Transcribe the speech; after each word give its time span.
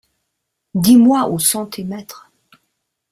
Dis-moi, 0.73 1.29
où 1.29 1.37
sont 1.37 1.67
tes 1.67 1.83
maîtres? 1.83 2.31